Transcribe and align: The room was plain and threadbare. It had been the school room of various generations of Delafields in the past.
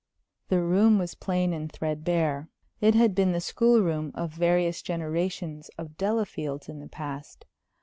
The 0.49 0.63
room 0.63 0.97
was 0.97 1.13
plain 1.13 1.53
and 1.53 1.71
threadbare. 1.71 2.49
It 2.79 2.95
had 2.95 3.13
been 3.13 3.33
the 3.33 3.39
school 3.39 3.81
room 3.83 4.09
of 4.15 4.31
various 4.33 4.81
generations 4.81 5.69
of 5.77 5.95
Delafields 5.95 6.67
in 6.67 6.79
the 6.79 6.89
past. 6.89 7.45